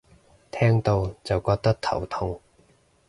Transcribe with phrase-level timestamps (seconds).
[0.49, 2.41] 聽到就覺得頭痛